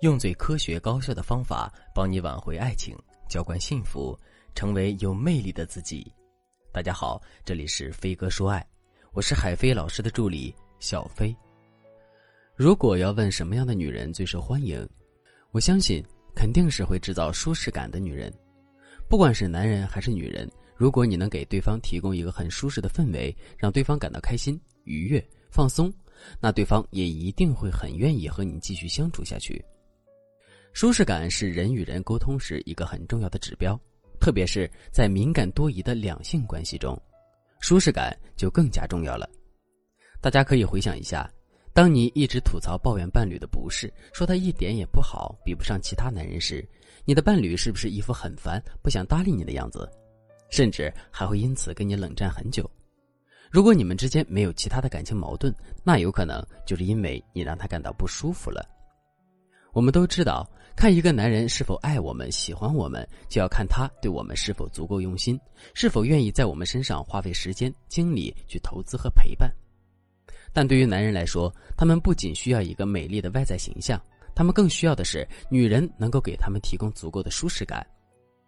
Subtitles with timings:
[0.00, 2.96] 用最科学高效的方法帮你挽回爱情，
[3.28, 4.18] 浇灌幸福，
[4.54, 6.10] 成为有魅力的自己。
[6.72, 8.66] 大家好，这里是飞哥说爱，
[9.12, 11.36] 我是海飞老师的助理小飞。
[12.56, 14.88] 如果要问什么样的女人最受欢迎，
[15.50, 16.02] 我相信
[16.34, 18.32] 肯定是会制造舒适感的女人。
[19.06, 25.92] 不管是男人还是女人，如果你能给对方提供一个很舒适的氛围，让对方感到开心、愉悦、放松，
[26.40, 29.62] 那对方也一定会很愿意和你继续相处下去。
[30.72, 33.78] 舒适感是人与人沟通时一个很重要的指标，
[34.20, 37.00] 特别是在敏感多疑的两性关系中，
[37.58, 39.28] 舒适感就更加重要了。
[40.20, 41.28] 大家可以回想一下，
[41.72, 46.66] 当你一直吐槽抱怨伴侣的不是，说他一点也不好，比不上其他男人时，
[47.04, 49.90] 你的伴侣是不是一副很烦、不想搭理你的样子，
[50.50, 52.70] 甚至还会因此跟你冷战很久？
[53.50, 55.52] 如果你们之间没有其他的感情矛盾，
[55.82, 58.64] 那有可能就是因为你让他感到不舒服了。
[59.72, 60.48] 我们都知道。
[60.80, 65.38] 看一个男人是否爱我们、喜欢我们，就要看他对我们是否足够用心，
[65.74, 69.54] 是否愿意在我们身上花费时间、精力去投资和陪伴。
[70.54, 74.00] 但对于男人来说，他们不仅需要一个美丽的外在形象，
[74.34, 77.86] 他们更需要的是女人能够给他们提供足够的舒适感。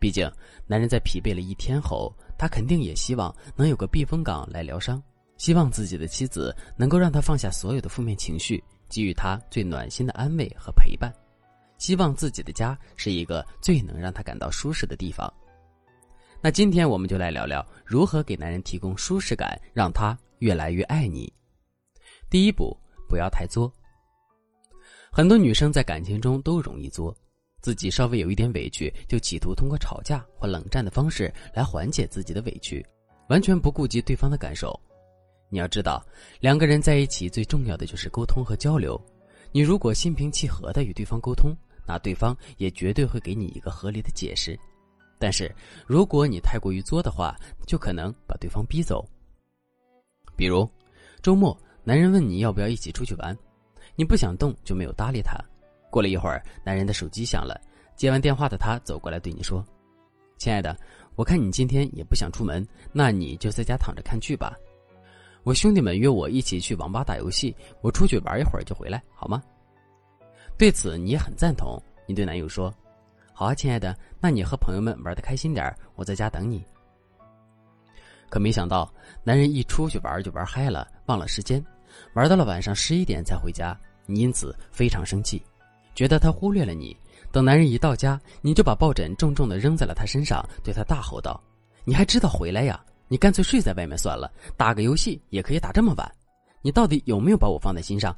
[0.00, 0.28] 毕竟，
[0.66, 5.00] 男人在疲惫了一天后，他肯定也希望能有个避风港来疗伤，
[5.38, 11.08] 希望自己的妻子能够让他放下所有的负面情绪，给予他最暖心的安慰和陪伴。
[11.78, 15.32] 希望自己的家是一个最能让他感到舒适的地方。
[16.40, 21.32] 那今天我们就来聊聊如何给男人提供舒适感，让他越来越爱你。
[22.28, 22.76] 第一步，
[23.08, 23.72] 不要太作。
[25.10, 27.16] 很多女生在感情中都容易作，
[27.62, 32.84] 自己稍微有一点委屈，就企图通过吵架或冷战的方式来缓解自己的委屈，
[33.28, 34.78] 完全不顾及对方的感受。
[35.48, 36.04] 你要知道，
[36.40, 39.00] 两个人在一起最重要的就是沟通和交流。
[39.52, 44.58] 你如果心平气和的与对方沟通，那对方也绝对会给你一个合理的解释。
[45.18, 45.50] 但是，
[45.86, 47.34] 如果你太过于作的话，
[47.66, 49.02] 就可能把对方逼走。
[50.36, 50.68] 比如，
[51.22, 53.36] 周末男人问你要不要一起出去玩，
[53.94, 55.38] 你不想动就没有搭理他。
[55.90, 57.58] 过了一会儿，男人的手机响了，
[57.96, 59.64] 接完电话的他走过来对你说
[60.36, 60.76] ：“亲爱的，
[61.14, 64.54] 我看你今天也不想出门，那你就在家躺着看剧吧。”
[65.46, 69.40] 我兄弟们约我一起去网吧打游戏，我出去玩一会儿就回来，好吗？
[70.58, 72.74] 对此你也很赞同，你对男友说
[73.32, 76.66] ：“好啊，亲爱的，那你和朋友们玩的开心点我在家等你。”
[78.28, 78.92] 可没想到，
[79.22, 81.64] 男人一出去玩就玩嗨了，忘了时间，
[82.14, 85.40] 玩到了晚上十一点才回家，你因此非常生气，
[85.94, 86.96] 觉得他忽略了你。
[87.30, 91.40] 等男人一到家，你就把抱枕重重的扔在了他身上，对他大吼道
[91.86, 96.12] ：“你还知道回来呀？”你干脆睡在外面算了，打个游戏也可以打这么晚。
[96.60, 98.16] 你到底有没有把我放在心上？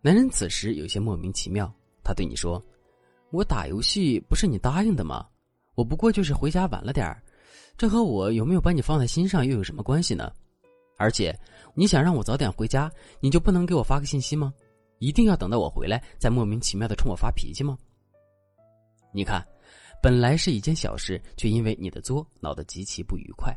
[0.00, 1.70] 男人此时有些莫名其妙，
[2.02, 2.62] 他对你说
[3.30, 5.26] ：“我打游戏不是你答应的吗？
[5.74, 7.22] 我不过就是回家晚了点儿，
[7.76, 10.32] 这和我有没有把你放在心上又有什么关系呢？
[10.96, 11.38] 而且
[11.74, 14.54] 你想让我早点回家，你就不能给我发个信息吗？
[14.98, 17.76] 一定要等到我回来再莫名其妙的冲我发脾气吗？
[19.12, 19.46] 你看。”
[20.02, 23.56] 本来是一件小事，却因为你的作闹得极其不愉快。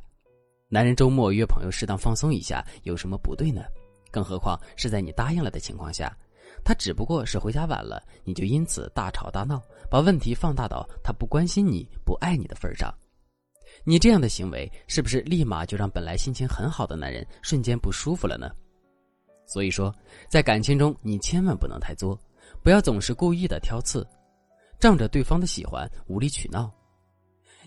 [0.68, 3.64] 男人周末约朋友适当放松一下，有什么不对呢？
[4.12, 6.16] 更何况是在你答应了的情况下，
[6.64, 12.94] 他只不过是回家晚了，你就因此大吵大闹，把问题放大到他不关心你、不爱你的份上。
[13.84, 18.50] 你这样的行为，是不是立马就让本来心情很好的男人瞬间不舒服了呢？
[19.46, 19.94] 所以说，
[20.28, 22.20] 在感情中，你千万不能太作，
[22.64, 24.06] 不要总是故意的挑刺。
[24.80, 26.72] 仗着对方的喜欢无理取闹，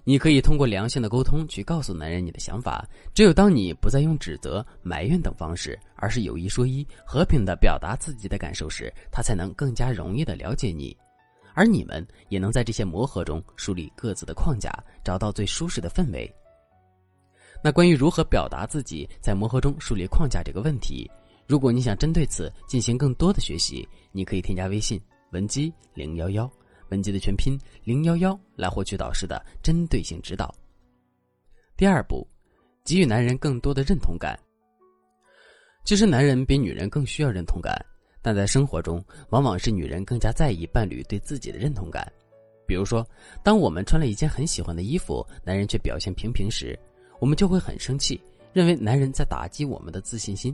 [0.02, 2.88] 你可以通过良性的沟通去告诉男人你的想法。
[3.14, 10.96] 只有当你不再用指责、埋怨等方式，而是有一说一、和平的表达自己的感受时，他才能更加容易的了解你，
[11.54, 14.72] 而你们也能在这些磨合中树立各自的框架，
[15.04, 16.34] 找到最舒适的氛围。
[17.62, 21.08] 那关于如何表达自己在磨合中树立框架这个问题，
[21.46, 25.00] 如果你想针对此进行更多的学习，你可以添加微信
[25.30, 26.50] 文姬零幺幺。
[26.92, 30.54] 本集的全拼零幺幺来获取导师的针对性指导。
[31.74, 32.28] 第二步，
[32.84, 34.38] 给予男人更多的认同感。
[35.86, 37.82] 其实，男人比女人更需要认同感，
[38.20, 42.06] 但在生活中，往往是女人更加在意伴侣对自己的认同感。
[42.66, 43.02] 比如说，
[43.42, 46.78] 当我们穿了一件很喜欢的衣服，男人却表现平平时，
[47.20, 48.20] 我们就会很生气，
[48.52, 50.52] 认为男人在打击我们的自信心；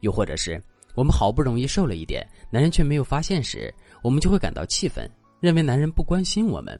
[0.00, 0.60] 又或者是
[0.96, 3.72] 我们好不容易瘦了一点，男人却没有发现时，
[4.02, 5.08] 我们就会感到气愤。
[5.40, 6.78] 认为男人不关心我们，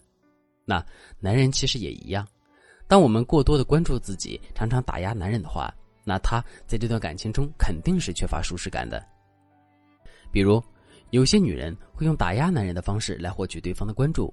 [0.64, 0.84] 那
[1.20, 2.26] 男人其实也一样。
[2.86, 5.72] 当我们过多的关注自己，常常打压男人的话，
[6.04, 9.04] 那他在这段感情中肯定是缺乏舒适感的。
[10.32, 10.62] 比如，
[11.10, 14.32] 有些女人会用打压男人的方式来获取对方的关注，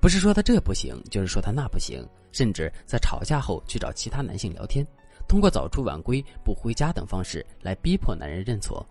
[0.00, 4.86] 不是说他这不行，就是说他那不行，甚至在吵架后去找其他男性聊天，
[5.28, 8.84] 通过早出晚归、不回家等方式来逼迫男人认错。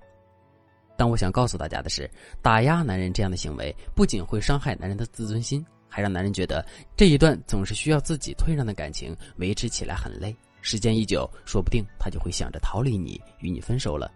[1.00, 2.12] 但我想告诉大家的是，
[2.42, 6.66] 打压男人这样的行为不仅会伤害男人的自尊心，还让男人觉得
[6.98, 14.12] 这一段总是需要自己退让的感情维持起来很累，时间一久，说不定他就会想着逃离你，与你分手了。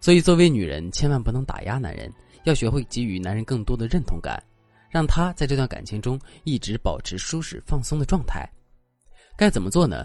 [0.00, 4.42] 所以，作为女人，千万不能打压男人，要学会给予男人更多的认同感，
[4.90, 8.44] 让他在这段感情中一直保持舒适放松的状态。
[9.36, 10.04] 该怎么做呢？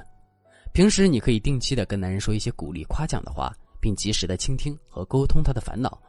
[0.72, 3.52] 平时你可以定期的跟男人说一些鼓励、夸奖的话，
[3.84, 6.02] 并及时的倾听和沟通他的烦恼，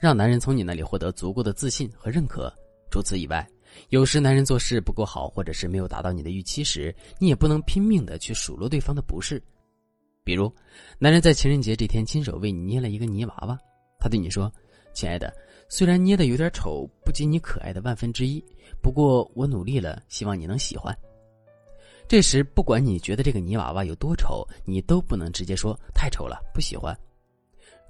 [0.00, 2.52] 让男人从你那里获得足够的自信和认可。
[2.90, 3.48] 除此以外，
[3.90, 9.40] 有时男人做事不够好，或者是没有达到你的预期时，你也不能拼命的去数落对方的不是。
[10.24, 10.52] 比如，
[10.98, 13.56] 男人在情人节这天亲手为你捏了一个泥娃娃，
[14.00, 14.52] 他对你说
[14.92, 15.32] ：“亲爱的，
[15.68, 18.44] 虽然捏的有点丑，不及你可爱的万分之一，
[18.82, 20.92] 不过我努力了，希望你能喜欢。”
[22.08, 26.92] 这时，不管你觉得这个泥娃娃有多丑，你都不能直接说太丑了，不喜欢。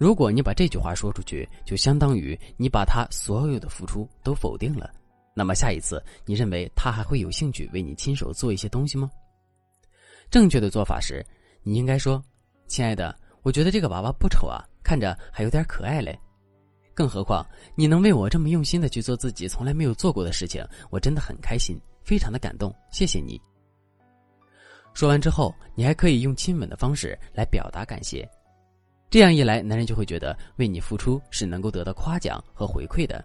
[0.00, 4.90] 如果你把这句话说出去，就相当于你把他所有的付出都否定了。
[5.34, 9.10] 那么下一次，你认为他还会有兴趣为你亲手做一些东西吗？
[10.30, 11.22] 正确的做法是。
[11.62, 12.24] 你应该说
[12.66, 16.18] ：“亲爱的，我觉得这个娃娃不丑啊，看着还有点可爱嘞。
[16.94, 23.38] 更何况你能为我这么用心的去做自己从来没有做过的事情，我真的很开心，非常的感动，谢谢你。”
[24.94, 28.26] 说完之后，你还可以用亲吻的方式来表达感谢。
[29.10, 33.22] 这样一来，男人就会觉得为你付出是能够得到夸奖和回馈的。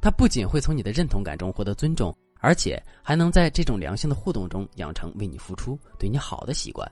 [0.00, 6.90] 他不仅会从你的认同感中获得尊重，而且还能在这种良性的互动中养成为你付出、对你好的习惯。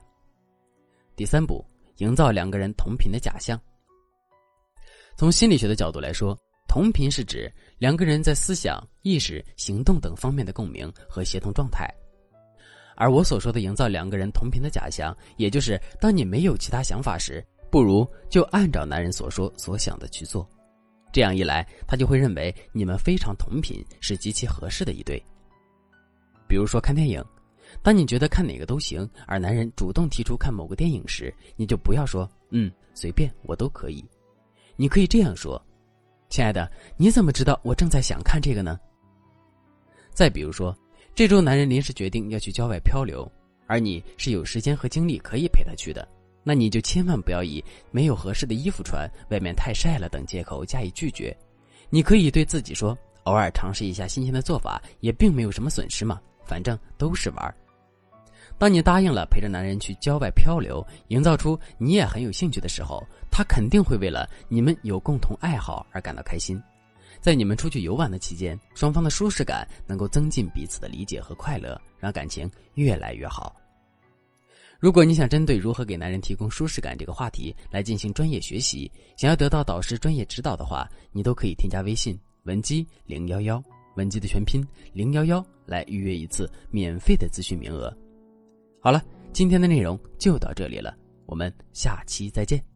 [1.15, 1.65] 第三步，
[1.97, 3.59] 营造两个人同频的假象。
[5.17, 11.91] 从心理学的角度来说，同频是指两个人在思想、意识、行动等方面的共鸣和协同状态。
[12.95, 20.47] 而我所说的营造两个人同频的假象，也就是当你没有其他想法时，不如就按照男人所说所想的去做。
[21.11, 25.21] 这样一来，他就会认为你们非常同频，是极其合适的一对。
[26.47, 27.23] 比如说看电影。
[27.81, 34.03] 当你觉得看哪个都行，而男人主动提出看某个电影时，你就不要说“嗯，随便，我都可以”。
[34.75, 35.59] 你可以这样说
[36.27, 38.77] ：“亲爱的，你怎么知道我正在想看这个呢？”
[40.11, 40.77] 再比如说，
[41.15, 43.25] 这周男人临时决定要去郊外漂流，
[43.67, 46.05] 而你是有时间和精力可以陪他去的，
[46.43, 51.35] 那你就千万不要以没有合适的衣服穿、外面太晒了等借口加以拒绝。
[51.89, 57.55] 你可以对自己说：“偶尔尝试一下新鲜的做法，也并没有什么损失嘛。”反正都是玩
[58.57, 63.01] 当你答应了陪着男人去郊外漂流，营造出你也很有兴趣的时候，
[63.31, 66.61] 他肯定会为了你们有共同爱好而感到开心。
[67.21, 73.55] 在你们出去游玩的期间，双方的舒适感能够增进彼此的理解和快乐，让感情越来越好。
[74.81, 83.63] 如果你想针对如何给男人提供舒适感这个话题来进行专业学习，想要得到导师专业指导的话，你都可以添加微信文姬零幺幺。
[83.95, 87.95] 文姬的全拼零幺幺来预约一次免费的咨询名额。
[88.79, 90.95] 好了，今天的内容就到这里了，
[91.27, 92.70] 我们下期再见。